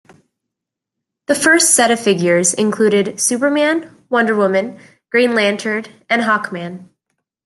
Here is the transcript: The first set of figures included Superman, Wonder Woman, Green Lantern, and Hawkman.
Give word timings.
The 1.27 1.35
first 1.35 1.75
set 1.75 1.91
of 1.91 1.99
figures 1.99 2.55
included 2.55 3.19
Superman, 3.21 3.95
Wonder 4.09 4.35
Woman, 4.35 4.79
Green 5.11 5.35
Lantern, 5.35 5.85
and 6.09 6.23
Hawkman. 6.23 6.89